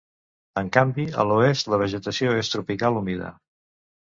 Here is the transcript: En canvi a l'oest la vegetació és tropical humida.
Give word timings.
En 0.61 0.71
canvi 0.77 1.05
a 1.23 1.25
l'oest 1.31 1.69
la 1.75 1.79
vegetació 1.83 2.33
és 2.45 2.51
tropical 2.55 2.99
humida. 3.05 3.31